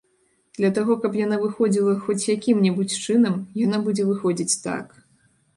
[0.59, 4.99] Для таго, каб яна выходзіла хоць якім-небудзь чынам, яна будзе выходзіць так.